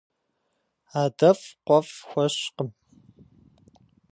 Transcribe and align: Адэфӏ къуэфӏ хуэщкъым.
Адэфӏ 1.01 1.47
къуэфӏ 1.65 1.95
хуэщкъым. 2.09 2.69